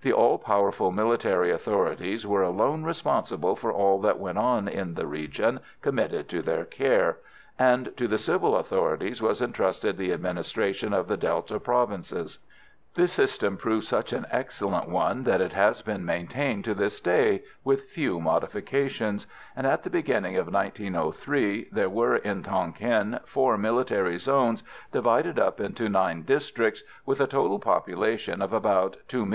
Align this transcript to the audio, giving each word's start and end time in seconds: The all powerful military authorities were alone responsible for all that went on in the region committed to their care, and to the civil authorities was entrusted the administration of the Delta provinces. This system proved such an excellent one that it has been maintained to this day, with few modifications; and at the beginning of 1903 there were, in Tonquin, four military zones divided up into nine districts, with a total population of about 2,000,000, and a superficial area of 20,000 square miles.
The 0.00 0.10
all 0.14 0.38
powerful 0.38 0.90
military 0.90 1.50
authorities 1.52 2.26
were 2.26 2.40
alone 2.42 2.84
responsible 2.84 3.54
for 3.56 3.70
all 3.70 3.98
that 4.00 4.18
went 4.18 4.38
on 4.38 4.68
in 4.68 4.94
the 4.94 5.06
region 5.06 5.60
committed 5.82 6.30
to 6.30 6.40
their 6.40 6.64
care, 6.64 7.18
and 7.58 7.94
to 7.98 8.08
the 8.08 8.16
civil 8.16 8.56
authorities 8.56 9.20
was 9.20 9.42
entrusted 9.42 9.98
the 9.98 10.14
administration 10.14 10.94
of 10.94 11.08
the 11.08 11.18
Delta 11.18 11.60
provinces. 11.60 12.38
This 12.94 13.12
system 13.12 13.58
proved 13.58 13.84
such 13.84 14.14
an 14.14 14.24
excellent 14.30 14.88
one 14.88 15.24
that 15.24 15.42
it 15.42 15.52
has 15.52 15.82
been 15.82 16.06
maintained 16.06 16.64
to 16.64 16.72
this 16.72 16.98
day, 16.98 17.42
with 17.62 17.90
few 17.90 18.18
modifications; 18.18 19.26
and 19.54 19.66
at 19.66 19.82
the 19.82 19.90
beginning 19.90 20.38
of 20.38 20.50
1903 20.50 21.68
there 21.70 21.90
were, 21.90 22.16
in 22.16 22.42
Tonquin, 22.42 23.20
four 23.26 23.58
military 23.58 24.16
zones 24.16 24.62
divided 24.90 25.38
up 25.38 25.60
into 25.60 25.90
nine 25.90 26.22
districts, 26.22 26.82
with 27.04 27.20
a 27.20 27.26
total 27.26 27.58
population 27.58 28.40
of 28.40 28.54
about 28.54 28.54
2,000,000, 28.54 28.54
and 28.56 28.64
a 28.64 28.64
superficial 28.64 28.64
area 28.72 28.94
of 28.96 29.02
20,000 29.02 29.12
square 29.12 29.26
miles. 29.28 29.34